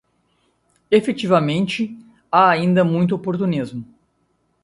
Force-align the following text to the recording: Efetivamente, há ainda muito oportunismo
Efetivamente, 0.89 1.95
há 2.31 2.49
ainda 2.49 2.83
muito 2.83 3.13
oportunismo 3.13 3.85